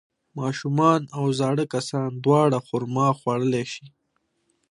ماشومان 0.39 1.01
او 1.17 1.23
زاړه 1.39 1.65
کسان 1.73 2.09
دواړه 2.25 2.57
خرما 2.67 3.07
خوړلی 3.19 3.63
شي. 3.73 3.87